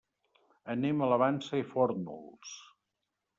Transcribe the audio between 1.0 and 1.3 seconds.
a la